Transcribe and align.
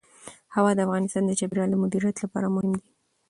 هوا 0.55 0.71
د 0.75 0.79
افغانستان 0.87 1.23
د 1.25 1.31
چاپیریال 1.39 1.69
د 1.71 1.75
مدیریت 1.83 2.17
لپاره 2.23 2.53
مهم 2.55 2.73
دي. 2.79 2.85